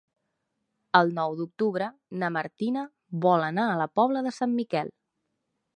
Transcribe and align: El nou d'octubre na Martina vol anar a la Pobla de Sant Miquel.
El 0.99 1.11
nou 1.17 1.35
d'octubre 1.41 1.89
na 2.23 2.31
Martina 2.39 2.87
vol 3.27 3.47
anar 3.51 3.69
a 3.75 3.79
la 3.83 3.89
Pobla 4.01 4.27
de 4.31 4.35
Sant 4.41 4.59
Miquel. 4.63 4.93